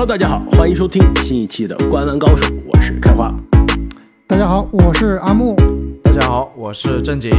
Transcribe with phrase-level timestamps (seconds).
[0.00, 3.30] Hello，大家好，欢迎收听新一期的《观篮高手》，我是开花。
[4.26, 5.54] 大家好，我是阿木。
[6.02, 7.30] 大家好，我是正经。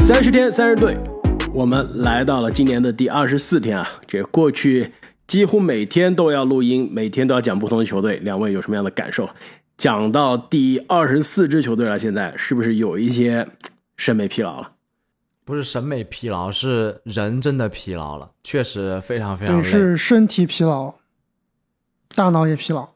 [0.00, 0.98] 三十天三十队，
[1.54, 3.88] 我们来到了今年的第二十四天啊！
[4.06, 4.92] 这过去
[5.26, 9.26] 几乎每天都要录音，每天都要讲不同的球队，两位有什么样的感受？
[9.78, 13.48] 讲到第二十四支球队了，现在是不是有一些
[13.96, 14.72] 审美疲劳了？
[15.46, 19.62] 不是审美疲劳，是人真的疲劳了，确实非常非常累。
[19.62, 20.96] 是身体疲劳，
[22.14, 22.88] 大脑也疲劳。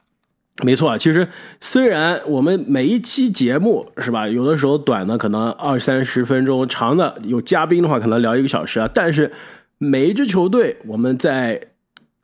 [0.62, 1.26] 没错，其实
[1.60, 9.32] 虽然我们每一期节目是吧，有的时候短的可能二三十分钟，长的有嘉宾的话可能聊一个小时啊，但是
[9.78, 11.60] 每一支球队我们在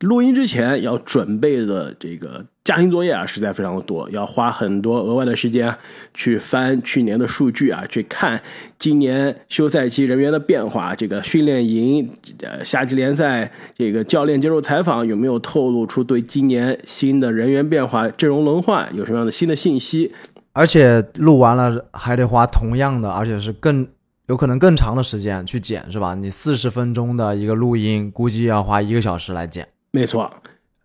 [0.01, 2.47] 录音之前要准备的这个。
[2.63, 5.75] 家庭作业啊，实在非常的多，要花很多额外的时间
[6.15, 8.41] 去翻去年的数据啊，去看
[8.79, 12.09] 今年休赛期人员的变化，这个训练营、
[12.43, 20.13] 呃夏季联赛，这个教练接受采访有没有透露出对今年新的人员变化、阵容轮换有什么样的新的信息？
[20.53, 23.85] 而且录完了还得花同样的，而且是更
[24.29, 26.15] 有可能更长的时间去剪，是吧？
[26.15, 29.67] 你四十分钟的一个录音，估计要花一个小时来剪。
[29.91, 30.33] 没错。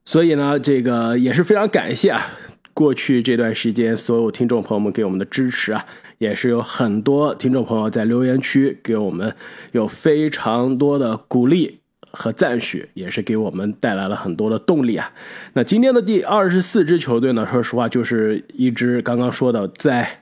[0.08, 2.28] 所以呢，这个也是非常感谢啊，
[2.76, 5.84] 过去这段时间所有听众朋友们给我们的支持啊，
[6.20, 9.36] 也是有很多听众朋友在留言区给我们
[9.72, 11.80] 有非常多的鼓励
[12.12, 15.12] 和赞许，也是给我们带来了很多的动力啊。
[15.54, 20.22] 那今天的第二十四支球队呢，说实话就是一支刚刚说的，在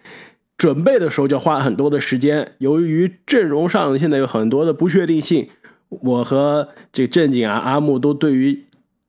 [0.58, 5.50] 准备的时候就花很多的时间，由于阵容上现在有很多的不确定性，
[5.90, 8.64] 我和这正经啊阿木都对于。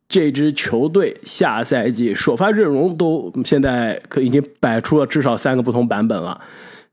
[0.09, 6.41] 这支球队下赛季首发阵容都现在可已经摆出了至少三个不同版本了。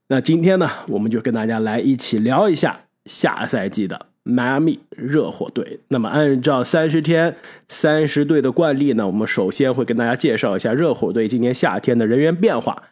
[0.07, 5.79] 那今天呢，我们就跟大家来一起聊一下下赛季的迈阿密热火队。
[5.89, 7.35] 那么按照三十天
[7.67, 12.83] 三十队的惯例呢，我们首先会跟大家介绍一下热火队今年夏天的人员变化、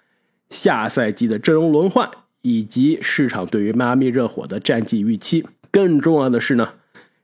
[0.49, 2.09] 下赛季的阵容轮换
[2.41, 5.45] 以及市场对于迈阿密热火的战绩预期。
[5.71, 6.69] 更重要的是呢，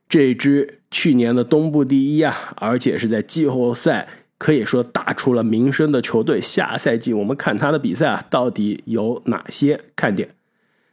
[0.08, 0.74] 这支。
[0.88, 4.08] 去年的东部第一啊，而且是在季后赛
[4.38, 6.40] 可以说打出了名声的球队。
[6.40, 10.30] 下赛季我们看他的比赛啊，到底有哪些看点？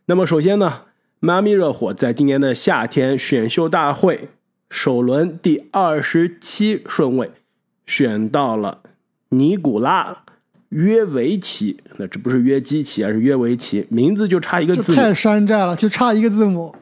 [0.08, 0.82] 那么首先呢，
[1.20, 4.30] 妈咪热火在今年的夏天选秀大会
[4.70, 7.32] 首轮第二十七顺位
[7.86, 8.82] 选到了
[9.30, 10.24] 尼古拉
[10.70, 16.76] 约维奇，那这不是约基奇，而是约维奇，名字就差一个字，太山寨了，就差一个字母。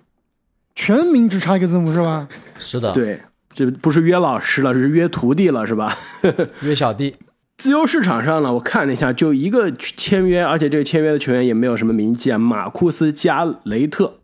[0.84, 2.28] 全名只差一个字母是吧？
[2.58, 3.22] 是的，对，
[3.54, 5.96] 这不是约老师了，这是约徒弟了，是吧？
[6.66, 7.16] 约小弟。
[7.56, 14.16] 自由市场上呢，我看了一下，就一个签约，而且这个签约的球员也没有什么名气啊，马库斯加雷特。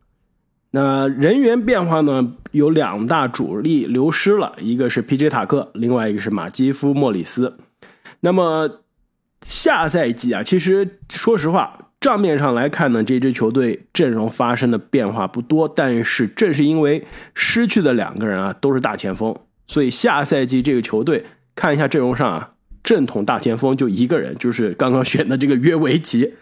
[0.72, 5.29] 那人员变化呢，有两大主力流失了，一个是 P.J.
[5.29, 7.56] 塔克，另外一个是马基夫莫里斯。
[8.22, 8.81] 那么
[9.44, 11.87] 下赛季啊，其实说实话。
[12.07, 19.38] 账面上来看呢，这支球队阵容发生的变化不多，但是正是因为失去的两个人啊都是大前锋，
[19.68, 22.51] 所以下赛季这个球队看一下阵容上啊，
[22.81, 26.34] 正统大前锋就一个人，就是刚刚选的这个约维奇。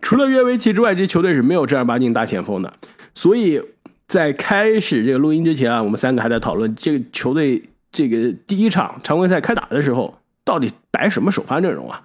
[0.00, 2.74] 除了约维奇之外，这球队是没有正儿八经大前锋的。
[3.14, 3.62] 所以
[4.08, 7.62] 在开始这个录音之前啊，我们三个还在讨论这个球队
[7.92, 12.02] 这个第一场常规赛开打的时候，到底摆什么首发阵容啊？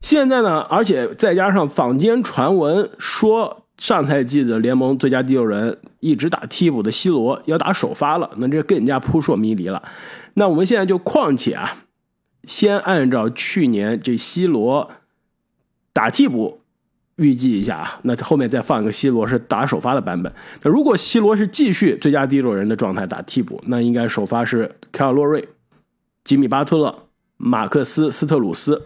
[0.00, 9.82] 现在呢，而且再加上坊间传闻说，上赛季的联盟最佳第六人一直打替补的西罗要打首发了，那这更加扑朔迷离了。
[10.34, 11.84] 那我们现在就况且啊，
[12.44, 14.90] 先按照去年这西罗
[15.92, 16.60] 打替补
[17.16, 20.32] 预计一下啊，那后面再放一个西罗是打首发的版本。
[20.62, 25.46] 那如果西罗是继续最佳第六人的状态打替补，那应该首发是凯尔洛瑞、
[26.24, 27.02] 吉米巴特勒、
[27.36, 28.82] 马克思斯特鲁斯。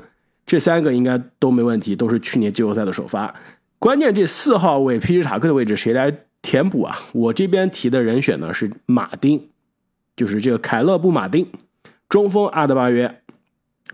[0.46, 3.34] 这三个应该都没问题，都是去年季后赛的首发。
[3.78, 6.96] 关键这四号位皮什塔克的位置谁来填补啊？
[7.12, 9.48] 我这边提的人选呢是马丁，
[10.16, 11.46] 就是这个凯勒布马丁，
[12.08, 13.20] 中锋阿德巴约，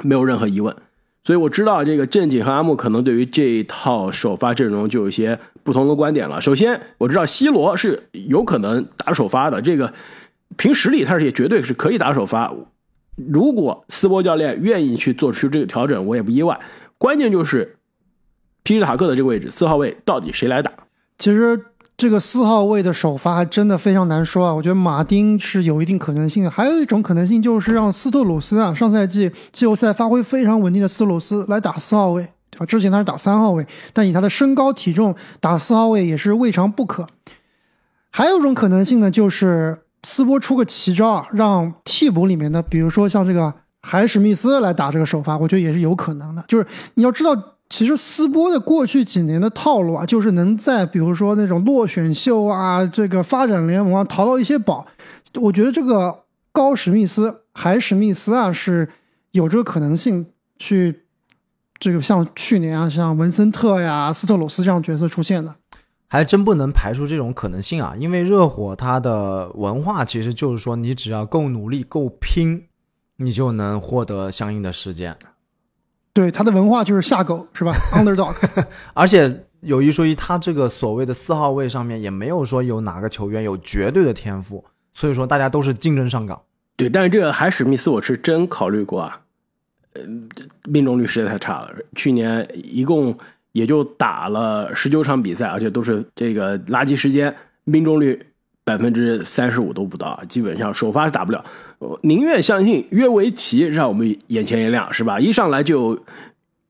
[0.03, 0.75] 没有任何疑问。
[1.23, 6.41] 所以我知道这个正经和阿木可能对于这一套首发阵容就有些不同的观点了。
[6.41, 9.93] 首先我知道 C 罗是有可能打首发的，这个
[10.57, 12.53] 凭实力他是也绝对是可以打首发。
[13.17, 16.59] 如果斯波教练愿意去做出这个调整，我也不意外。
[16.97, 17.77] 关键就是
[18.62, 20.73] 皮什塔克的这个位置，四号位到底谁来打？
[21.19, 21.67] 其实
[21.97, 24.55] 这个四号位的首发真的非常难说啊。
[24.55, 32.67] 我觉得马丁是有一定可能性的，还有一种可能性就是让斯特鲁斯啊，上赛季季后赛发挥非常稳定的斯特鲁斯来打四号位，对吧？
[32.67, 37.07] 之前他是打三号位，但以他的身高体重打四号位也是未尝不可。
[38.11, 39.81] 还有一种可能性呢，就是。
[40.02, 43.52] 斯波出个奇招啊，让替补里面的，比如说像这个
[43.82, 46.44] 海史密斯来打这个首发，我觉得也是有可能的。
[46.49, 47.37] 就是你要知道，
[47.69, 54.87] 其实斯波的过去几年的套路啊，就是能在比如说那种落选秀啊、这个发展联盟啊淘到一些宝。
[55.35, 58.88] 我觉得这个高史密斯、海史密斯啊是
[59.32, 60.26] 有这个可能性
[60.58, 61.05] 去
[61.79, 65.55] 这个像去年啊，像文森特呀、斯特鲁斯这样角色出现的。
[66.12, 72.65] 还真不能排除这种可能性啊，因为热火它的文化其实就是说，你只要够努力、够拼，
[73.19, 75.17] 你就能获得相应的时间。
[76.12, 77.73] 对，他的文化就是下狗是吧？
[77.95, 78.35] Underdog。
[78.93, 86.43] 而且有一说一，他这个所谓的四号位上面也没有说有哪个球员有绝对的天赋，所以说大家都是竞争上岗。
[86.75, 89.21] 对，但是这个海史密斯我是真考虑过啊，
[89.93, 90.03] 呃，
[90.65, 93.17] 命中率实在太差了，去年一共。
[93.52, 98.26] 也就打了十九场比赛，而且都是这个垃圾时间，命中率
[98.64, 101.44] 百分之三十五都不到，基本上首发是打不了。
[101.79, 105.19] 我宁愿相信约维奇让我们眼前一亮，是吧？
[105.19, 105.99] 一上来就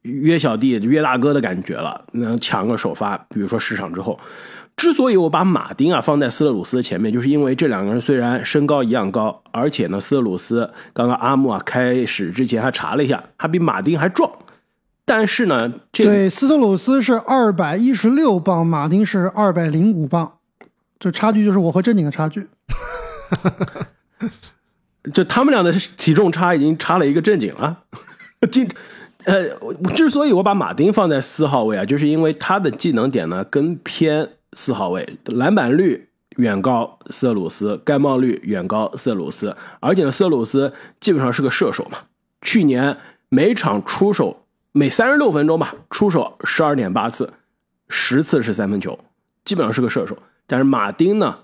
[0.03, 3.19] 约小弟、约大哥的感觉了，能抢个首发。
[3.29, 4.19] 比如说十场之后，
[4.77, 14.31] 之所以我把马丁啊放在斯特鲁斯的前面，就是因为这两个人虽然身高一样高，而且呢，斯特鲁斯刚刚阿木啊开始之前还查了一下，他比马丁还壮。
[15.11, 20.35] 但是呢，对，斯特鲁斯是二百一十六磅，马丁是二百零五磅，
[21.01, 22.47] 这差距就是我和正经的差距。
[25.13, 27.81] 这他们俩的体重差已经差了一个正经了。
[28.53, 28.69] 进
[29.25, 29.49] 呃，
[29.97, 41.99] 之所以我把马丁放在四号位啊，就是因为他的技能点呢更偏四号位，篮板率远高斯特鲁斯，盖帽率远高斯特鲁斯，而且呢，斯特鲁斯基本上是个射手嘛，
[42.43, 42.97] 去年
[43.29, 44.45] 每场出手。
[44.73, 47.33] 每三十六分钟吧，出手十二点八次，
[47.89, 48.99] 十次是三分球，
[49.45, 50.17] 基本上是个射手。
[50.47, 51.37] 但是马丁呢，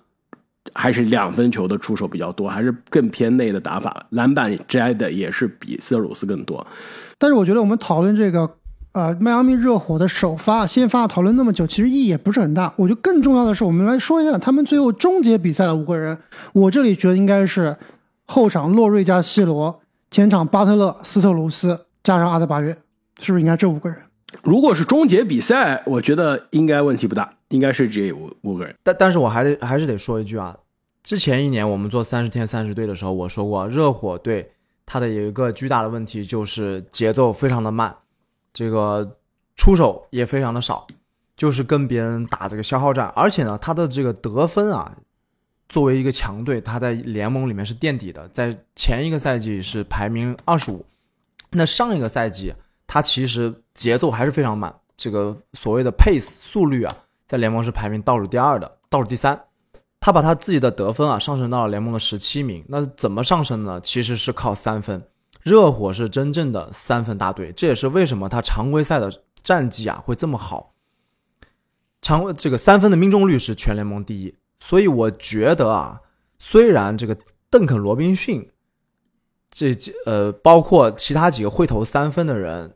[0.74, 6.64] 还是两分球的出手比较多，还是更偏内的打法，篮板摘的也是比斯特鲁斯更多。
[7.18, 8.48] 但是我觉得我们讨论这个，
[8.92, 12.72] 呃，迈阿密热火的首发、先发讨论那么久，其实意义也不是很大。
[12.76, 16.16] 我觉得更重要的是，我们来说一下他们最后终结比赛的五个人。
[16.52, 17.76] 我这里觉得应该是
[18.26, 19.80] 后场洛瑞加西罗，
[20.12, 22.76] 前场巴特勒、斯特鲁斯加上阿德巴约。
[23.18, 23.98] 是不是应该这五个人？
[24.42, 28.74] 如果是终结比赛，我觉得应该问题不大，应该是这五五个人。
[28.82, 30.54] 但但是我还得还是得说一句啊，
[31.02, 34.52] 之前一年我们做三十天三十队的时候，我说过热火队
[34.84, 37.96] 它的有一个巨大的问题就是节奏非常的慢，
[38.52, 39.16] 这个
[39.54, 40.86] 出手也非常的少，
[41.36, 44.96] 就是跟别人打这个消耗战，而且呢，他的这个得分啊，
[45.68, 50.84] 作为一个强队，他在联盟里面是垫底的，在前一个赛季是排名二十五，
[51.52, 52.52] 那上一个赛季。
[52.96, 56.96] 他其实节奏还是非常慢，这个所谓的 pace 速率啊，
[57.26, 59.38] 在联盟是排名倒数第二的，倒数第三。
[60.00, 62.64] 他把他自己的得分啊上升到了联盟的十七名。
[62.68, 63.78] 那怎么上升呢？
[63.82, 65.06] 其实是靠三分。
[65.42, 69.12] 热火是真正的三分大队，这也是为什么他常规赛的
[69.42, 70.72] 战绩啊会这么好。
[72.00, 74.34] 常这个三分的命中率是全联盟第一。
[74.58, 76.00] 所以我觉得啊，
[76.38, 77.14] 虽然这个
[77.50, 78.50] 邓肯罗宾逊。
[79.48, 82.74] 这呃，包括其他几个会投三分的人，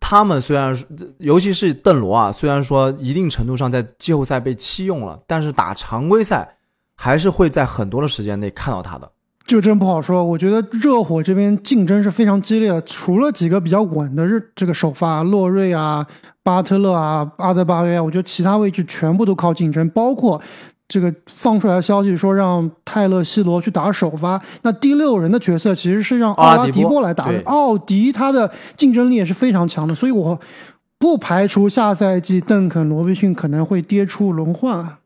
[0.00, 0.76] 他们虽然
[1.18, 6.56] 尤其是邓罗啊，虽然说一定程度上在季后赛被弃用了，但是打常规赛
[6.94, 9.10] 还是会在很多的时间内看到他的。
[9.46, 10.24] 这真不好说。
[10.24, 16.06] 我觉得热火这边竞争是非常激烈的，除了几个比较稳的日这个首发洛瑞啊、
[16.42, 20.40] 巴特勒啊、阿德巴约啊，我觉得其他位置全部都靠竞争，包括。
[20.88, 27.42] 这个放出来的消息说让泰勒·西罗去打首发，那第六人的角色其实是让奥拉迪波来打的。
[27.44, 30.38] 奥迪他的竞争力也是非常强的，所以我
[30.98, 34.98] 不排除下赛季邓肯·罗宾逊可能会跌出轮换。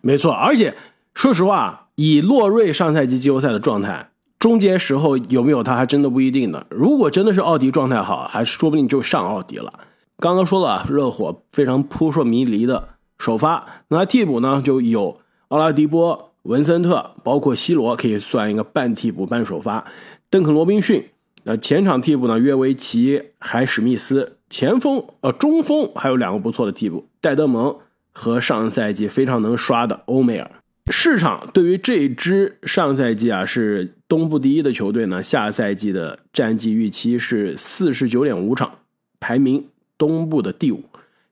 [0.00, 0.74] 没错，而且
[1.14, 6.64] 说实话，以洛瑞上赛季季后赛的状态，终结时候有没有他还真的不一定呢。
[6.70, 9.72] 如果真的是奥迪状态好，还说不定就上奥迪了。
[10.18, 12.88] 刚刚说了，热火非常扑朔迷离的。
[13.18, 19.84] 首发，那替补呢就有奥拉迪波、文森特，包括西罗，可以算一个半替补半首发。
[20.30, 21.04] 邓肯·罗宾逊，
[21.42, 27.76] 那前场替补呢约维奇、海史密斯，前锋呃中锋还有两个不错的替补，戴德蒙
[28.12, 30.50] 和上赛季非常能刷的欧梅尔。
[30.90, 38.78] 市场对于这支上赛季啊是东部第一的球队呢，下赛季的战绩预期是四十九点五场，
[39.18, 39.66] 排名
[39.98, 40.84] 东部的第五。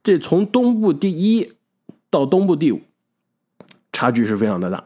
[0.02, 1.52] 这从东部第一。
[2.11, 2.81] 到东部第五，
[3.93, 4.85] 差距是非常的大，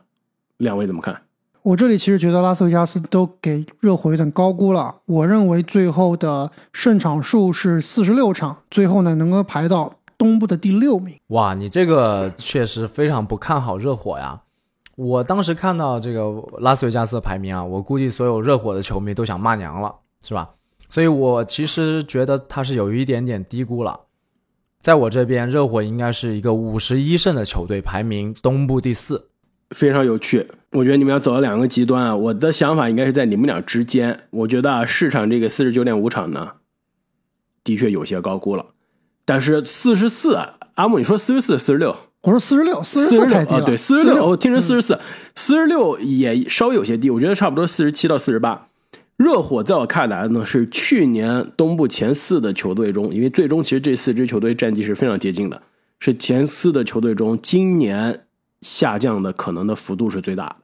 [0.57, 1.23] 两位怎么看？
[1.63, 4.97] 我这里其实觉得拉斯维加斯都给热火有点高估了。
[5.05, 11.15] 我认为最后的胜场数是四十六场，最后呢能够排到东部的第六名。
[11.29, 14.41] 哇，你这个确实非常不看好热火呀！
[14.97, 20.49] 我当时看到这个拉斯维加斯的排名啊，我估计所有热火的球迷都想骂娘了，是吧？
[20.89, 24.01] 所以我其实觉得他是有一点点低估了。
[24.81, 29.27] 在我这边，热火应该是一个五十一胜的球队，排名东部第四。
[29.71, 30.47] 非常有趣。
[30.73, 32.17] 我觉得你们要走到两个极端啊。
[32.17, 34.21] 我的想法应该是在你们俩之间。
[34.31, 36.53] 我觉得啊，市场这个四十九点五场呢，
[37.63, 38.69] 的确有些高估了。
[39.27, 41.95] 但是四十四啊，阿木，你说四十四、四十六？
[42.23, 43.63] 我说四十六，四十四太低了。
[43.63, 44.99] 对，四十六，我听成四十四，
[45.37, 47.11] 四十六也稍微有些低。
[47.11, 48.70] 我觉得差不多四十七到四十八。
[49.21, 55.61] 热火在我看来呢，是去年东部前四的球队中，因为最终其实这四支球队战绩是非常接近的，
[55.99, 58.25] 是前四的球队中，今年
[58.63, 60.57] 下降的可能的幅度是最大的。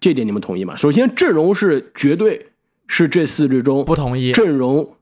[0.00, 0.74] 这点你们同意吗？
[0.74, 2.46] 首先，阵容是绝对
[2.86, 4.94] 是这四支中不同意阵容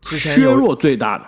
[0.00, 1.24] 削弱最大的。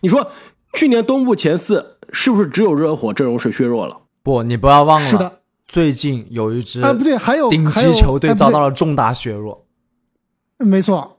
[0.00, 0.30] 你说
[0.72, 3.98] 去年东部前四是不是只有热火阵容是削弱了？
[4.22, 9.61] 不，你不要忘了，是的，最近有一支啊，不对，还有顶级球队遭到了重大削弱。
[10.62, 11.18] 没错，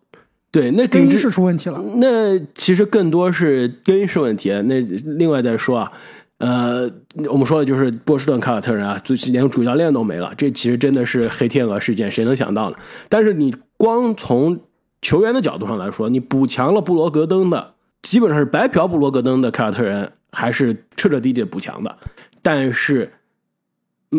[0.51, 1.81] 对，那更衣室出问题了。
[1.97, 4.49] 那其实更多是更衣室问题。
[4.65, 5.91] 那另外再说啊，
[6.37, 6.89] 呃，
[7.29, 12.75] 我们说的就是波士顿凯尔特人啊，最连主教练都没了，这其实真的是黑天鹅事件，谁能想到呢？
[13.09, 14.59] 但是你光从
[15.01, 21.97] 球员的角度上来说，你补强了布罗格登的，基本上是白嫖布罗格登的凯尔特人，还是彻彻底底补强的。
[22.41, 23.11] 但是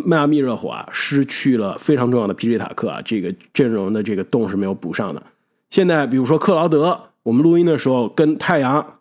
[0.05, 5.23] 迈阿密热火啊，失去了非常重要的皮 j 塔克啊，这个阵容的这个洞是没有补上的。
[5.71, 8.99] 现在比如说克劳德，我们录音的时候跟太阳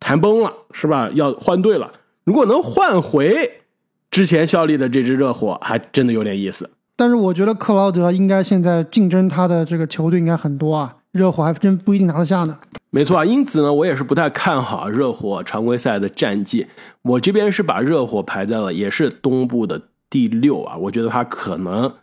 [0.00, 1.10] 谈崩了，是吧？
[1.14, 1.92] 要换队了。
[2.24, 3.62] 如果能换回
[4.10, 6.70] 之前效力的这支热火，还真的有点意思。
[6.96, 12.58] 但是我觉得克劳德应该现在竞争他的这个球队应该很多啊，热火还真不一定拿得下呢。
[12.90, 16.66] 没错啊，因此呢，我也是不太看好热火常规赛的战绩。
[17.02, 19.80] 我这边是把热火排在了也是东部的。
[20.10, 21.96] 第六啊，我觉得他可能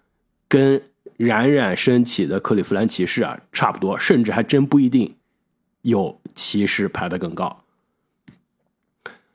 [0.48, 0.82] 跟
[1.18, 5.16] 冉冉升起的克利夫兰骑士啊差不多，甚至还真不一定
[5.82, 7.64] 有骑士排的更高。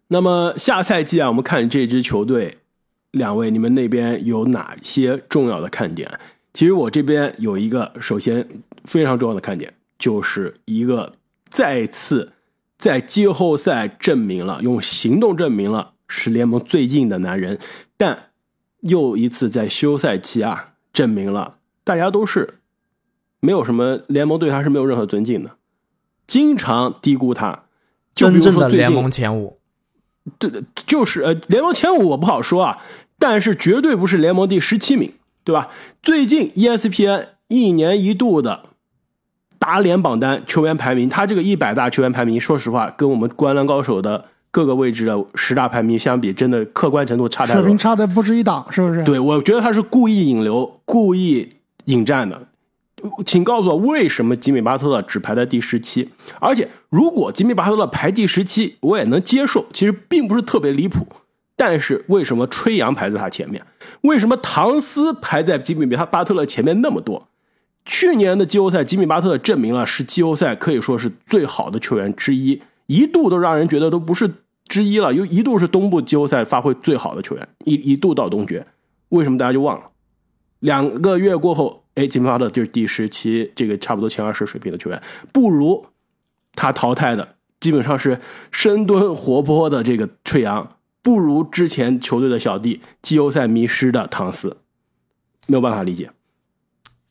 [0.09, 2.59] 那么下赛季啊，我们看这支球队，
[3.11, 6.21] 两位你们那边有哪些重要的看点？
[6.53, 8.47] 其实我这边有一个，首先
[8.85, 11.15] 非常重要的看点，就是一个
[11.49, 12.33] 再次
[12.79, 17.59] 在季后赛证明了，用行动证明了是联盟最近的男人，
[17.97, 18.30] 但。
[18.81, 22.61] 又一次在休赛期啊，证明了大家都是
[23.41, 25.51] 没有什么联盟对他是没有任何尊敬的，
[26.27, 27.65] 经常低估他。
[28.13, 29.59] 真正的联盟前五，
[30.39, 30.51] 对，
[30.87, 32.83] 就是呃，联盟前五我不好说啊，
[33.19, 35.13] 但是绝对不是联盟第十七名，
[35.45, 35.71] 对吧？
[36.03, 38.71] 最近 ESPN 一年一度的
[39.59, 44.30] 打脸榜单球员排名，他这个一百大球员排名，说实话，跟我们灌篮高手的。
[44.50, 49.02] 各个位置的十大排名相比，真的客观程度差太多，水平差的不止一档，是不是？
[49.04, 51.49] 对，我觉得他是故意引流、故意
[51.85, 52.49] 引战的。
[53.25, 56.11] 请告诉我，为什么吉米巴特勒只排在第十七？
[56.38, 61.07] 而且，如果吉米巴特勒排第十七，我也能接受，其实并不是特别离谱。
[61.57, 63.64] 但是，为什么吹杨排在他前面？
[64.02, 67.28] 为什么唐斯排在吉米巴特勒前面那么多？
[67.87, 72.61] 去年的季后赛，吉米巴特勒证明了是季后赛可以说是最好的球员之一。
[72.90, 74.28] 一度都让人觉得都不是
[74.66, 78.66] 之一了，又一度是东部季后赛发挥最好的球员，一一度到东决，
[79.11, 79.85] 为什么大家就忘了？
[80.59, 85.00] 两个月过后，哎，金巴特就是第十七，这个差不多前二十水平的球员，
[85.32, 85.87] 不如
[86.56, 88.18] 他淘汰的基本上是
[88.50, 94.56] 深蹲活泼的这个吹杨，不如之前球队的小弟季后赛迷失的唐斯，
[95.47, 96.11] 没有办法理解。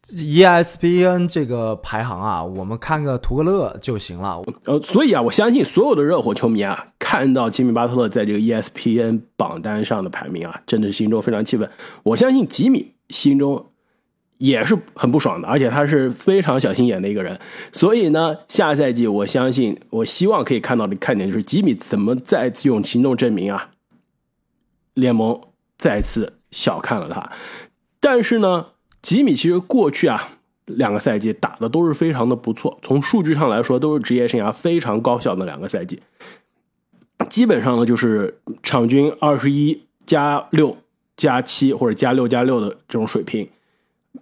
[0.01, 4.41] ESPN 这个排行啊，我们看个图个乐就行了。
[4.65, 11.69] 呃，所以啊，我相信所有的热火球迷啊，看到吉米巴特勒在这个 ESPN 榜单上的排名啊，真的是心中非常气愤。
[12.03, 13.71] 我相信吉米心中
[14.37, 17.37] 也是很不爽的，而且他是非常小心眼的一个人。
[17.73, 23.71] 所以呢，下赛季我相信，我希望可以看到的看点就是吉米怎么再次用行动证明啊，
[24.93, 25.41] 联盟
[25.77, 27.31] 再次小看了他。
[27.99, 28.67] 但是呢。
[29.01, 30.29] 吉米其实过去啊
[30.65, 36.01] 两个赛季打的都是非常的不错，从数据上来说都是职业生涯非常高效的两个赛季。
[37.29, 40.77] 基本上呢就是场均二十一加六
[41.17, 43.49] 加七或者加六加六的这种水平，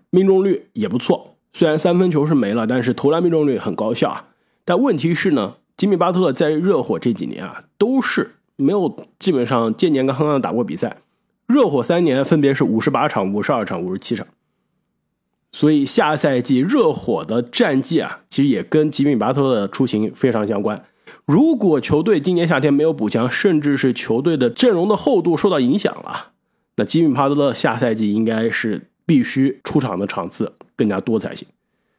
[0.09, 1.35] 命中率也不错。
[1.53, 4.25] 虽然三分球是没了，但是投篮命中率很高效啊。
[4.63, 10.97] 但问题是呢，吉米巴特勒在热火这几年啊都是没有基本上健健康康的打过比赛。
[11.45, 14.27] 热火三年分别是五十八场、五十二场、五十七场。
[15.57, 20.85] 所以下赛季热火的战绩啊，其实也跟吉米巴特的出行非常相关。
[21.25, 26.27] 如果球队今年夏天没有补强，甚至是球队的阵容的厚度受到影响了，
[26.75, 31.47] 那吉米巴特勒下赛季应该是必须出场的场次更加多才行，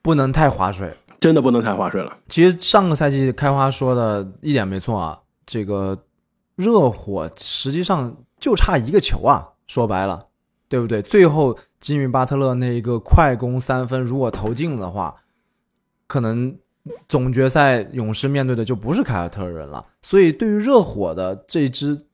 [0.03, 0.93] 不能太划水。
[1.19, 2.17] 真的不能太划水了。
[2.29, 5.99] 其实上个赛季开花说的一点没错啊，这个
[6.55, 10.27] 热火实际上就差一个球啊，说白了，
[10.69, 11.03] 对不对？
[11.03, 15.15] 最后吉米巴特勒那一个快攻三分，如果投进的话，
[16.07, 16.57] 可能
[17.09, 19.87] 总决赛勇士面对的就不是凯尔特人了。
[20.03, 22.07] 所以对于热火的这支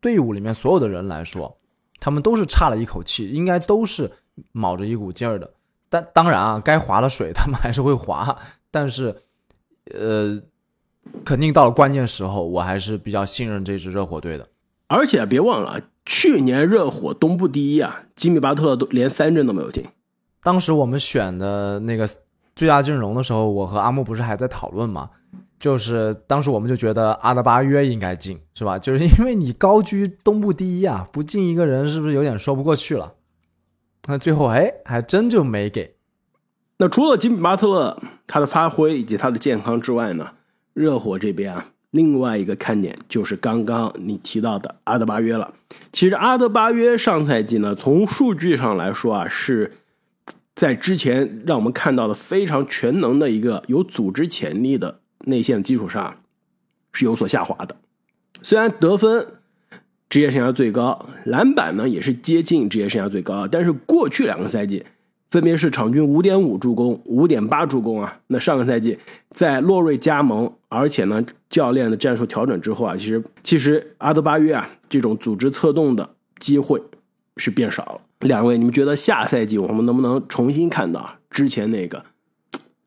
[0.00, 1.58] 队伍里面所有的人来说，
[1.98, 4.10] 他们都是差了一口气，应该都是
[4.52, 5.52] 卯着一股劲儿的。
[5.88, 8.38] 但当然啊，该划的水他们还是会划，
[8.70, 9.22] 但是，
[9.92, 10.40] 呃，
[11.24, 14.48] 肯定到了关键时候，我还是比较信任这支热火队的。
[14.86, 15.80] 而且别忘了，
[16.12, 19.84] 去年热火东部第一啊，吉米巴特勒都连三阵都没有进。
[20.42, 22.10] 当时我们选的那个
[22.56, 25.08] 最佳阵容的时候，我和阿木不是还在讨论吗？
[25.60, 28.76] 就是当时我们就觉得阿德巴约应该进，是吧？
[28.76, 33.14] 就是因为你高居东部第一啊，不进一个人是不是有点说不过去了？
[34.08, 35.94] 那最后哎，还真就没给。
[36.78, 40.32] 那除了吉米巴特勒他的发挥以及他的健康之外呢，
[40.74, 45.52] 热火这边啊，另外一个看点就是刚刚你提到的阿德巴约了。
[45.92, 49.72] 其实阿德巴约上赛季呢，从数据上来说啊，是
[50.54, 56.16] 在之前让我们看到的非常全能的一个有组织潜力的内线基础上，
[56.92, 57.76] 是有所下滑的。
[58.42, 59.26] 虽然得分。
[60.08, 63.46] 职业生涯最高篮板呢，也是接近职业生涯最高。
[63.46, 64.84] 但是过去两个赛季，
[65.30, 68.18] 分别是场均五点五助攻、五点八助攻啊。
[68.26, 76.08] 那上个赛季在洛瑞加盟，而且呢教练的战术调整之后啊，其实其实阿德巴约啊这种组织策动的
[76.38, 76.82] 机会
[77.36, 78.00] 是变少了。
[78.20, 82.04] 两位，你们觉得下赛季我们能不能重新看到之前那个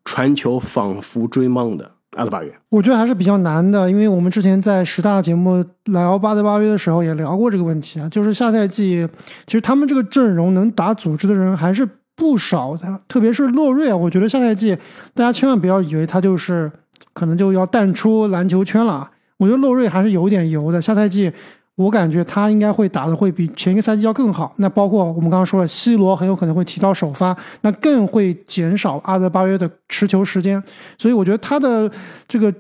[0.04, 1.92] 传球仿佛追梦的？
[2.16, 9.10] 阿德巴约，我觉得还是比较难的，因为我们之前在十大节目聊巴德巴约的时候也聊过这个问题啊，就是下赛季
[9.48, 11.84] 其实他们这个阵容能打组织的人还是
[12.15, 14.78] 不少的，特别是洛瑞啊，我觉得下赛季
[15.15, 16.72] 大家千万不要以为他就是
[17.12, 21.32] 可能就要淡出篮球圈了，我觉得洛瑞还是有点油的，下赛季。
[21.76, 24.54] 我感觉他应该会打的会比前一个赛季要更好。
[24.58, 30.62] 那包括我们刚刚说了，C 罗很有可能会提到首发，那更会减少阿德巴约的持球时间。
[31.00, 31.92] 所以我觉得他的
[32.28, 32.54] 这个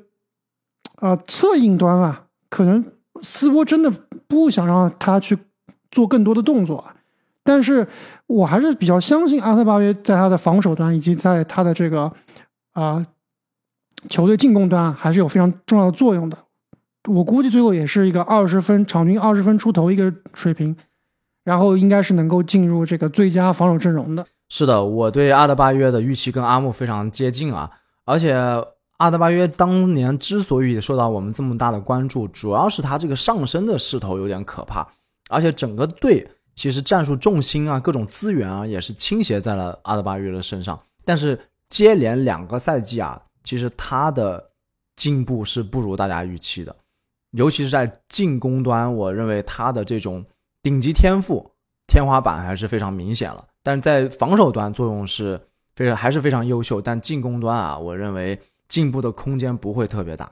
[0.95, 2.83] 啊侧应端啊，可能
[3.21, 3.93] 斯波真的
[4.27, 5.37] 不想让他去
[5.91, 6.83] 做更多的动作。
[7.43, 7.87] 但是
[8.25, 12.11] 我还是比较相信阿德巴约在他的防守端以及在他的这个
[12.71, 13.05] 啊
[14.09, 16.37] 球队进攻端还是有非常重要的作用的。
[17.09, 20.75] 我估计最后也是一个二十分，场均二十分出头一个水平，
[21.43, 24.25] 然后应该是能够进入这个最佳防守阵容的。
[24.49, 27.69] 是的，我对阿德巴约的预期跟阿木非常接近啊，
[28.05, 28.33] 而且
[28.97, 34.87] 阿德巴约当年之所以受到我们这么大的关注，主要是他这个上升的势头有点可怕，
[35.29, 36.25] 而且整个队
[36.55, 44.51] 其实战术重心啊、各种资源啊也是倾斜在了阿德巴约的身上，但是接连两个赛季啊，其实他的
[44.95, 46.75] 进步是不如大家预期的。
[47.31, 50.23] 尤其是在进攻端，我认为他的这种
[50.61, 51.51] 顶级天赋
[51.87, 53.45] 天花板还是非常明显了。
[53.63, 55.41] 但在防守端作用是
[55.75, 60.31] 非常还是非常优秀，但进攻端啊，我认为进步的空间不会特别大。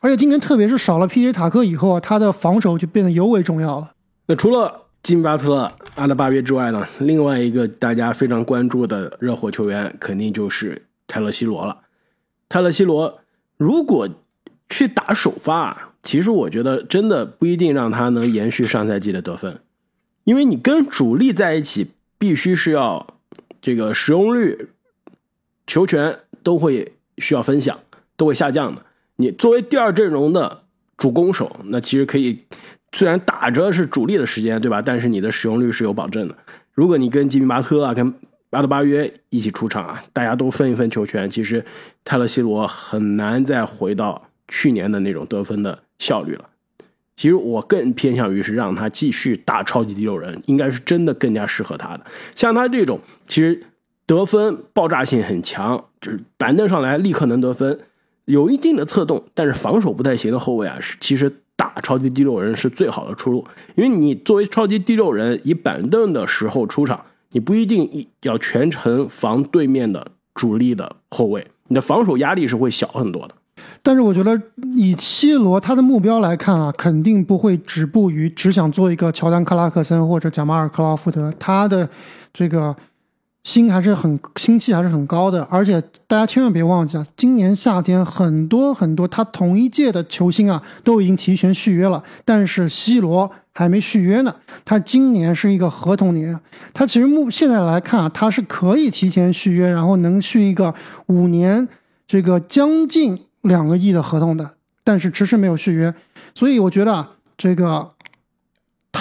[0.00, 1.32] 而且今年特别是少了 P.J.
[1.32, 3.92] 塔克以后啊，他的防守就变得尤为重要了。
[4.26, 11.82] 那除了金巴特勒、阿德巴约之外呢，另外一个大家非常关注的热火球员肯定就是泰勒·西罗了。
[12.48, 13.20] 泰勒·西罗
[13.56, 14.08] 如果
[14.68, 19.60] 去打首发，其实我觉得真的不一定让他能延续上赛季的得分，
[20.24, 21.88] 因为你跟主力在一起，
[22.18, 23.06] 必须是要
[23.60, 24.70] 这个使用率、
[25.66, 27.78] 球权都会需要分享，
[28.16, 28.82] 都会下降的。
[29.16, 30.62] 你作为第二阵容的
[30.96, 32.44] 主攻手，那其实可以，
[32.92, 34.82] 虽然打着是主力的时间，对吧？
[34.82, 36.36] 但是你的使用率是有保证的。
[36.72, 38.12] 如果你跟吉米巴特啊、跟
[38.54, 41.64] 阿德巴约一起出场啊，大家都分一分球权，其实
[42.04, 44.28] 泰勒·西罗很难再回到。
[44.46, 46.44] 去年的那种得分的效率了，
[47.16, 52.04] 其实我更偏向于是让他继续打超级第六人，应该是真的更加适合他的。
[52.34, 53.62] 像他这种，其实
[54.04, 57.78] 得分爆炸性很强，就是板凳上来立刻能得分，
[58.26, 63.46] 有一定的策动，但是防守不太行的后卫啊，是其实打超级第六人是最好的出路。
[63.76, 67.02] 因为你作为超级第六人，以板凳的时候出场，
[67.34, 73.34] 你不一定一要全程防对面的主力的后卫，你的防守压力是会小很多的。
[73.82, 74.40] 但是我觉得，
[74.76, 81.32] 以 C 罗他的目标来看啊，肯定不会止步于只想做一个乔丹、克拉克森或者贾马尔、克劳福德。
[81.38, 81.88] 他的
[82.32, 82.74] 这个
[83.42, 85.42] 心还是很心气还是很高的。
[85.50, 94.34] 而且大家千万别忘记啊，今年夏天很多很多他同一届的球星啊都已经提前续约了，但是 C 罗还没续约呢，
[94.66, 96.38] 他今年是一个合同年，
[96.74, 100.74] 他其实目现在来看啊，他是可以提前续约，然后能续一个
[101.06, 101.66] 五年
[102.06, 104.50] 这个将近两个亿的合同的，
[104.84, 105.94] 但是迟迟没有续约，
[106.34, 107.93] 所以我觉得啊，这个。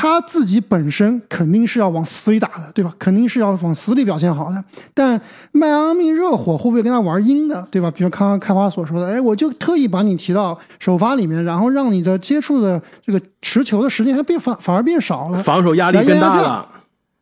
[0.10, 2.94] 他自己本身肯定是要往死里打的，对吧？
[3.00, 4.63] 肯定是要往死里表现好的。
[4.94, 5.20] 但
[5.54, 7.89] 迈阿密热火会不会跟他玩阴的，对吧？
[7.89, 16.68] 比如刚刚开花所说的，哎，我就特意把你提到首发里面，然后让你的接触的这个持球的时间还变反反而变少了，防守压力更大了。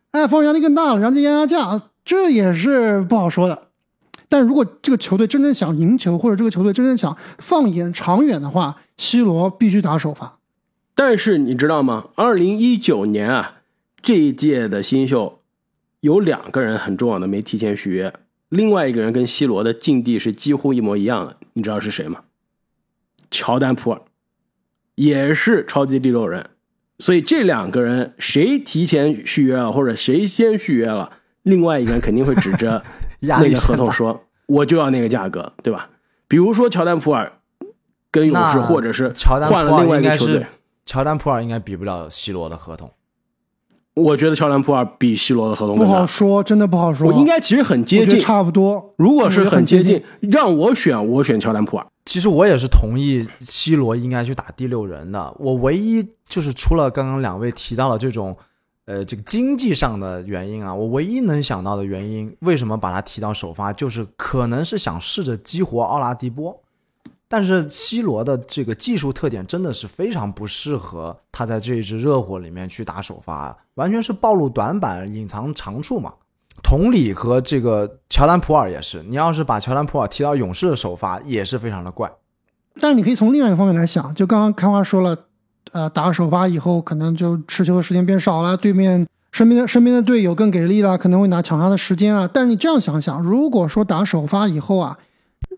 [0.09, 3.67] 哎，防守压力更大了，然后压压价，这也是不好说的。
[4.27, 10.39] 但如果这个球队真正想赢球，或者这个球队真正想放眼长远的话，C 罗必须打首发。
[11.03, 12.09] 但是你知道吗？
[12.13, 13.63] 二零一九年啊，
[14.03, 15.41] 这一届的新秀
[16.01, 18.13] 有两个人很重要的没提前续约，
[18.49, 21.37] 另外一个人跟 C 罗的境地是几乎一模一样的。
[21.53, 22.21] 你知道是谁吗？
[23.31, 24.01] 乔丹普尔，
[24.93, 26.51] 也是超级第六人。
[26.99, 32.83] 所以这两个人谁提前续约了，或者谁先续约了，另外一个人肯定会指着
[33.21, 35.89] 那个合同说：“我就要那个价格，对吧？”
[36.29, 37.39] 比如说乔丹普尔
[38.11, 40.45] 跟勇士，或者是换了另外一个球队。
[40.85, 42.91] 乔丹普尔应该比不了 C 罗的合同，
[43.93, 47.07] 我觉得乔丹普尔比 C 罗的合同不好说，真的不好说。
[47.07, 48.93] 我应该其实很接近，差不多。
[48.97, 51.85] 如果是很接近，让我选，我选乔丹普尔。
[52.05, 55.33] 其实我也是同意 C 罗应该去打第六人的。
[55.37, 58.35] 我唯一就是除了刚刚两位提到了这种，
[58.85, 66.59] 呃，这个经济上的原因啊，我唯一能想到的原因，为什么把他提到首发，就是可能是想试着激活奥拉迪波。
[67.31, 76.13] 但是 C 罗的这个技术特点真的是非常不适合他在这一支热火里面去打首发，完全是暴露短板、隐藏长处嘛。
[76.61, 82.11] 同理，和这个乔丹普尔也是，你要是把乔丹普尔提到勇士的首发，也是非常的怪。
[82.81, 85.17] 但是你可以从另外一个方面来想，就刚刚开花说了，
[85.71, 92.29] 呃，打首发以后可能就持球的时间变少了，对面身边的身边的队友更给力了，可能会拿抢他的时间啊。
[92.31, 94.97] 但是你这样想想，如果说打首发以后啊，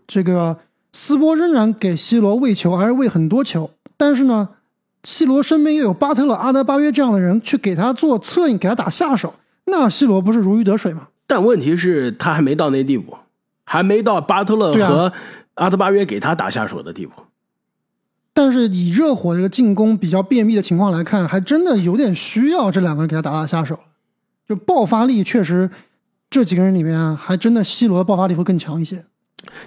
[0.06, 0.56] 这个。
[0.96, 4.50] 斯波仍然给 C 罗喂球，还是喂很多球，但是呢
[5.02, 11.08] ，C 罗身边又有巴特勒、阿德巴约这样的人去给他做策应，给他打下手，那 C 罗不是如鱼得水吗？
[11.26, 13.16] 但问题是，他还没到那地步，
[13.64, 15.12] 还没到巴特勒和
[15.54, 17.12] 阿德巴约给他打下手的地步。
[18.32, 23.80] 但是以热火这个进攻比较便秘的情况来看，还真的有点需要这两个人给他打打下手。
[24.48, 25.68] 就爆发力确实，
[26.30, 29.04] 这几个人里面还真的 C 罗的爆发力会更强一些。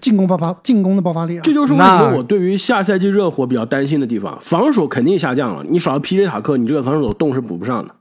[0.02, 4.38] 进攻爆发，进攻的爆发力，啊这就是为什么我对于下赛季热火比较担心的地方。
[4.42, 7.96] 防守肯定下降了，你少了 PJ 塔克，你这个防守洞是补不上的。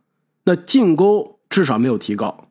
[0.45, 2.49] 那进攻至少没有提高，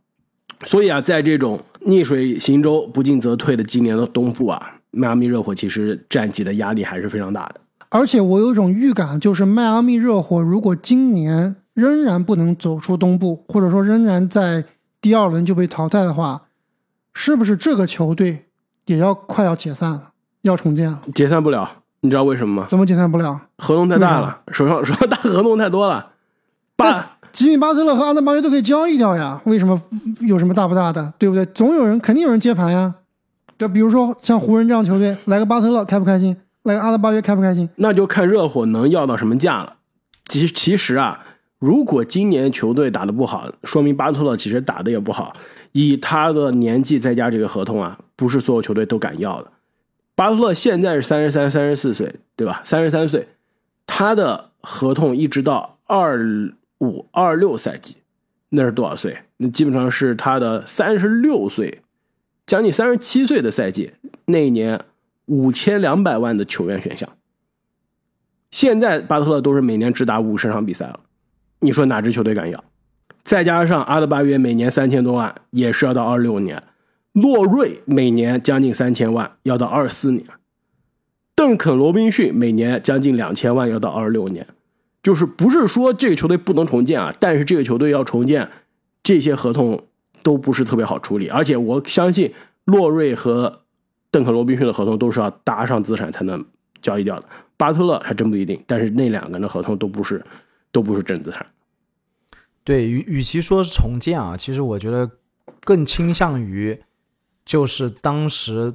[0.66, 7.62] 所以啊，在这种逆水行舟、不进则退的今年的东部啊，迈阿密热火其实战绩的压力还是非常大的。
[7.90, 14.66] 而且我有一种预感，就是迈阿密热火如果今年仍然不能走出东部，或者说仍然在
[15.00, 16.42] 第二轮就被淘汰的话，
[17.14, 18.46] 是不是这个球队？
[18.86, 20.10] 也要快要解散了，
[20.42, 21.70] 要重建了，解散不了，
[22.02, 22.68] 你知道为什么吗？
[22.70, 23.40] 怎么解散不了？
[23.58, 26.12] 合同太大了，手上手上大合同太多了。
[26.76, 29.82] 巴吉米巴特勒和阿德巴约都可以交易掉呀，为什么
[30.22, 31.14] 有什么大不大的？
[31.18, 31.46] 对不对？
[31.48, 32.94] 总有人肯定有人接盘呀。
[33.58, 36.36] 就比如说像湖人这样球队，来个巴特勒开不开心？
[36.64, 37.70] 来个阿德巴约开不开心？
[37.76, 39.76] 那就看热火能要到什么价了。
[40.28, 41.20] 其其实啊，
[41.66, 45.36] 如果今年球队打得不好，说明巴特勒其实打得也不好。
[45.72, 49.52] 以他的年纪再加这个合同啊，不是所有球队都敢要的。
[50.14, 52.62] 巴特勒现在是三十三、三十四岁，对吧？
[52.64, 53.30] 三十三岁，
[53.88, 57.96] 他的合同一直到二五、二六赛季，
[58.50, 59.18] 那是多少岁？
[59.38, 61.82] 那基本上是他的三十六岁，
[62.46, 63.94] 将近三十七岁的赛季。
[64.28, 64.80] 那一年
[65.26, 67.10] 五千两百万的球员选项，
[68.52, 71.00] 现在巴特勒都是每年只打五十场比赛了，
[71.60, 72.64] 你说哪支球队敢要？
[73.24, 76.60] 再加上阿德巴约每年三千多万，也是要到二六年；
[77.14, 80.24] 洛瑞每年将近三千万，要到二四年；
[81.36, 84.46] 邓肯罗宾逊每年将近两千万，要到二六年。
[85.02, 87.14] 就是不是说这个球队不能重建啊？
[87.20, 88.50] 但是这个球队要重建，
[89.02, 89.84] 这些合同
[90.24, 91.28] 都不是特别好处理。
[91.28, 93.62] 而且我相信洛瑞和
[94.10, 96.44] 邓肯罗宾逊的合同都是要搭上资产才能
[96.82, 97.26] 交易掉的。
[97.58, 100.24] 巴特勒还真不一定，但是那两个人的合同都不是，
[100.76, 101.46] 都不是真资产。
[102.66, 105.10] 对，与与其说是重建啊，其实我觉得
[105.62, 106.84] 更倾向于
[107.46, 108.74] 就是当时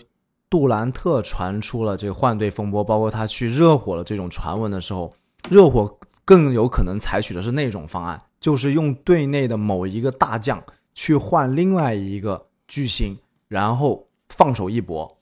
[0.49, 5.13] 杜兰特传出了这个换队风波，包括他去热火的这种传闻的时候，
[5.51, 10.63] 热火更有可能采取的是那种方案，就是用队内的某一个大将
[10.95, 15.19] 去换另外一个巨星，然后放手一搏，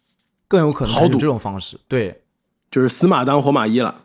[0.46, 1.80] 更有可能采取这种方式。
[1.88, 2.22] 对，
[2.70, 4.04] 就是死马当活马医了。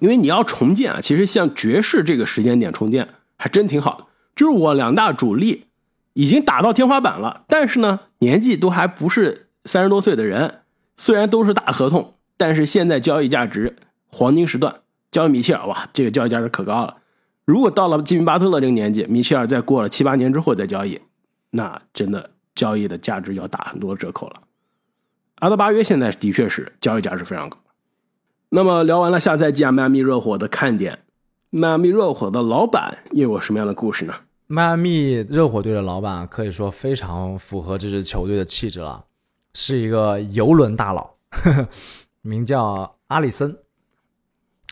[0.00, 4.06] 因为你要重建啊，其实像爵士这个时间点重建还真挺好的。
[4.36, 5.66] 就是我两大主力
[6.12, 10.60] 已经打到天花板了，但是呢，年纪都还不是三十多岁的人，
[10.96, 14.76] 虽然都是大合同，但是现在交易价值黄金时段，
[15.10, 16.98] 交易米切尔哇，这个交易价值可高了。
[17.44, 21.00] 如果到了吉米巴特勒这个年纪，米切尔再过了七八年之后再交易，
[21.50, 24.34] 那真的交易的价值要打很多折扣了。
[25.36, 27.58] 阿德巴约现在的确是交易价值非常高。
[28.50, 31.00] 那么聊完了下赛季啊，迈阿密热火的看点，
[31.50, 34.14] 迈阿密热火的老板又有什么样的故事呢？
[34.46, 39.04] 迈阿密热火队的老板可以说非常符合这支球队的气质了，
[39.52, 41.68] 是一个游轮大佬，呵 呵
[42.22, 43.54] 名叫阿里森，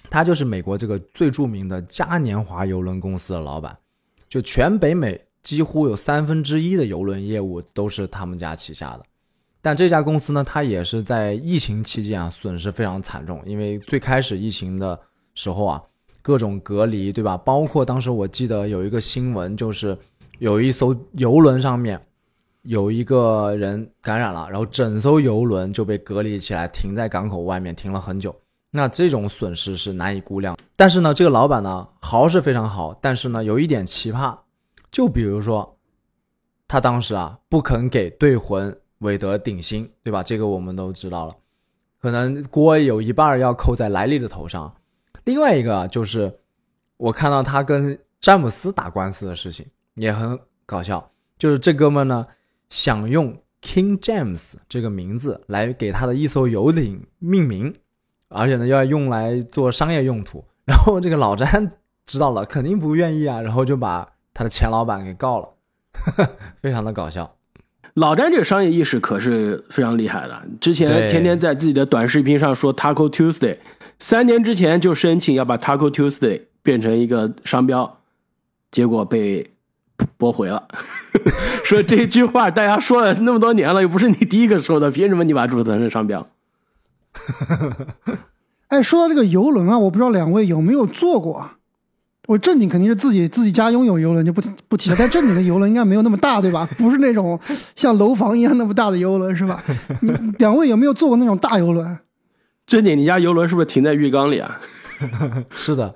[0.09, 3.77] 他就是美国这个最著名的嘉年华游轮公司的老板，
[4.27, 9.05] 就全北美几乎有三分之一的游轮业务都是他们家旗下的。
[9.67, 14.97] 但这家公司呢，它也是在疫情期间啊损失非常惨重，因为最开始疫情的
[15.35, 15.83] 时候啊。
[16.23, 17.37] 各种隔离，对吧？
[17.37, 19.97] 包括当时我记得有一个新闻，就是
[20.41, 22.01] 有一艘游轮上面
[22.63, 28.35] 有一个人感染了，然后整艘游轮就被隔离起来，停在港口外面停了很久。
[28.71, 30.57] 那这种损失是难以估量。
[30.75, 34.37] 但是呢，这个老板呢豪是非常好，但是呢有一点奇葩，
[34.93, 35.77] 就比如说
[36.67, 40.23] 他当时啊不肯给队魂韦德顶薪，对吧？
[40.23, 41.35] 这个我们都知道了，
[42.01, 44.75] 可能锅有一半要扣在莱利的头上。
[45.25, 46.41] 另外一个就是
[46.97, 52.27] 我看到他跟詹姆斯打官司的事情也很搞笑，就是这哥们呢
[52.69, 57.75] 想用 King James 这个名字来给他的一艘游艇命名，
[58.29, 60.45] 而且呢要用来做商业用途。
[60.65, 61.71] 然后这个老詹
[62.07, 65.49] 知道了肯定不愿意啊，然后就把他的前老板给告了，
[66.61, 67.37] 非常的搞笑。
[67.97, 73.57] 老詹这个商业意识可是非常厉害的，之前天天在自己的短视频上说 Taco Tuesday。
[73.99, 78.01] 三年之前就申请要把 Taco Tuesday 变成一个商标，
[78.71, 79.51] 结果被
[80.19, 80.69] 驳回了。
[81.65, 86.29] 说这句话大家说了那么多年了，又不是你第一个说的，凭什么你把注册成商标？
[88.69, 91.53] 哎，说到这个游轮啊，我不知道两位有没有坐过。
[92.27, 96.69] 我正经肯定是自己自己家拥有游轮就不不提了，但正经的游轮应该没有那么大，对吧？
[96.77, 97.39] 不是那种
[97.75, 99.63] 像楼房一样那么大的游轮，是吧？
[100.39, 101.99] 两位有没有坐过那种大游轮？
[102.67, 104.61] 正经，你家游轮是不是停在浴缸里啊？
[105.55, 105.95] 是的，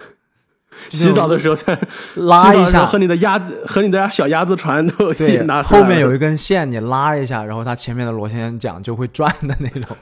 [0.90, 1.76] 洗澡的时候再
[2.14, 9.96] 拉一下，和你的鸭子和你的小鸭子船都对，拿后面有一根线，你拉一下，然后它前面的螺旋桨就会转的那种。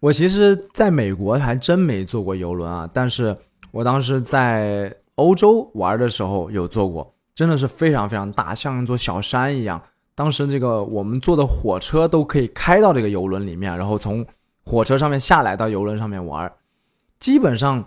[0.00, 3.36] 我其实在美国还真没坐过游轮啊，但是
[3.70, 9.80] 我当时在欧洲玩的时候有坐过，真的是非常非常大，像一座小山一样。
[10.14, 14.26] 当时这个我们坐的火车都可以开到这个游轮里面，然后从
[14.64, 16.50] 火车上面下来到游轮上面玩。
[17.18, 17.84] 基本上，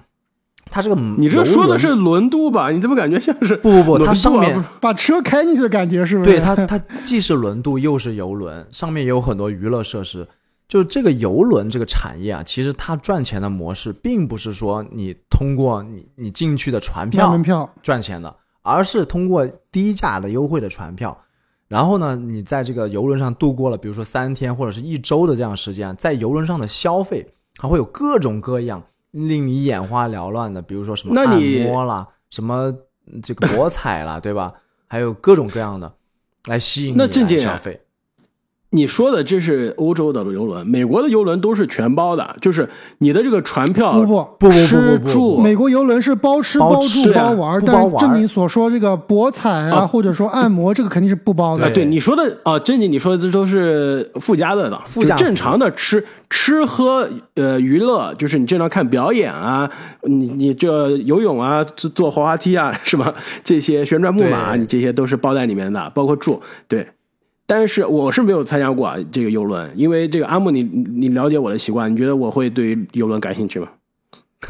[0.69, 2.72] 它这个你这说的是轮渡吧？
[2.72, 4.06] 你怎么感觉像是不不不？
[4.06, 6.32] 它上面把车开进去的感觉是不是？
[6.32, 10.28] 对它，它既是轮渡又是游轮，上面也有很多娱乐设施。
[10.74, 21.16] 就这个游轮这个产业啊，其实它赚钱的模式并不是说你通过你你进去的船票门票赚钱的，而是通过低价的优惠的船票。
[21.68, 27.24] 然后呢，你在这个游轮上度过了，比如说三天或者是一周的这样时间，在游轮上的消费
[27.60, 28.82] 还会有各种各样
[29.12, 32.74] 令你眼花缭乱的，比如说什么按摩啦，什么
[33.22, 34.52] 这个博彩啦，对吧？
[34.88, 35.94] 还有各种各样的
[36.46, 37.80] 来吸引你来消费。
[38.74, 51.72] 你说的这是欧洲的游轮，美国的游轮都是全包的，就是你的这个船票不不不吃住，美国游轮是包吃包住包玩，但正经所说这个博彩啊或者说按摩，这个肯定是不包的。
[51.72, 59.70] 对你说的啊，正经你说的这都是附加的的，附加正常的吃吃喝呃娱乐，就是你正常看表演啊，
[60.02, 63.14] 你你这游泳啊，坐坐滑滑梯啊， 是吧？
[63.44, 66.88] 这些旋转木马，你这些都是包在里面的，包括住，对。
[67.45, 73.67] 但是我是没有参加过啊，这个游轮，因为这个阿木，你你了解我的习惯，你觉得我会对游轮感兴趣吗？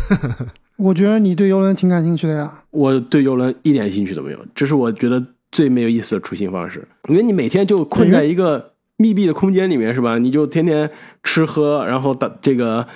[0.77, 2.63] 我觉得你对游轮挺感兴趣的呀。
[2.71, 10.17] 我对游轮一点兴趣都没有，这是我觉得最没有意思的出行方式，因为你每天就困在一个密闭的空间里面，是吧？
[10.17, 10.89] 你就天天
[11.23, 12.87] 吃喝，然后打这个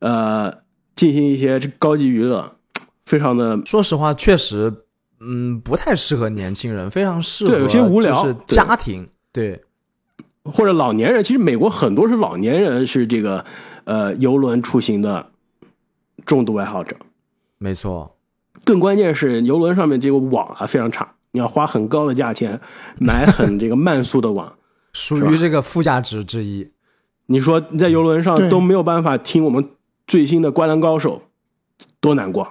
[0.00, 0.52] 呃
[0.94, 2.52] 进行一些高级娱乐，
[3.04, 3.60] 非常的。
[3.64, 4.72] 说实话，确实，
[5.20, 9.08] 嗯，不太适合年轻人，非常适合有些无聊是家庭。
[9.36, 9.62] 对，
[10.44, 13.44] 或者老年人，其实美国很多是老年人，是这个
[13.84, 15.30] 呃游轮出行的
[16.24, 16.96] 重度爱好者。
[17.58, 18.16] 没错，
[18.64, 22.58] 更关键是游轮上面这个网啊非常差，你要花很高的价钱
[22.98, 24.54] 买很这个慢速的网，
[24.94, 26.70] 属于这个附加值之一。
[27.26, 29.68] 你说你在游轮上都没有办法听我们
[30.06, 31.22] 最新的《灌篮高手》，
[32.00, 32.48] 多难过。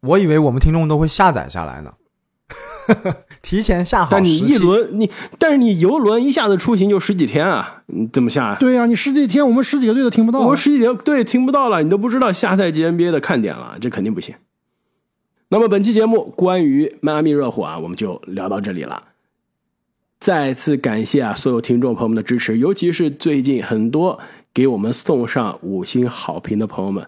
[0.00, 1.92] 我以为我们听众都会下载下来呢，
[3.42, 4.08] 提前下好。
[4.10, 8.56] 但你一轮你，但是你游轮一下子出行就十几天啊，你怎么下啊？
[8.58, 10.40] 对呀、你十几天我们十几个队都听不到。
[10.40, 14.34] 我十几天对听不到了，你都不知道下赛季 NBA 的看点了，这肯定不行。
[15.48, 19.02] 那么本期节目关于迈阿密热火啊，我们就聊到这里了。
[20.18, 24.18] 再次感谢啊所有听众朋友们的支持，尤其是最近很多
[24.52, 27.06] 给我们送上五星好评的朋友们，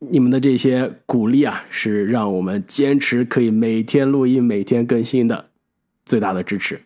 [0.00, 5.46] 你们的这些鼓励啊，是让我们坚持可以每天录音、每天更新的
[6.04, 6.80] 最大的支持。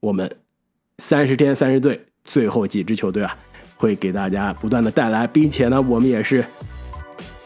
[0.00, 0.30] 我们
[0.98, 3.34] 三十天三十队最后几支球队啊，
[3.76, 6.44] 会给大家不断的带来，并且呢，我们也是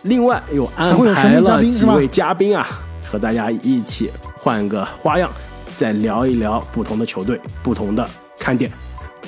[0.03, 2.67] 另外又安排了几位嘉宾啊，
[3.05, 5.33] 和大家一起换个花样，
[5.77, 8.71] 再聊一聊不同的球队、不同的看点。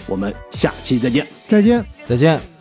[0.08, 1.24] 我们下期再见。
[1.46, 1.84] 再见。
[2.04, 2.53] 再见。